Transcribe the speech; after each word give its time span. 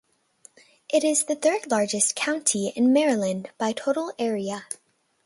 It 0.89 1.03
is 1.03 1.25
the 1.25 1.35
third-largest 1.35 2.15
county 2.15 2.69
in 2.69 2.91
Maryland 2.91 3.51
by 3.59 3.71
total 3.71 4.11
area. 4.17 4.65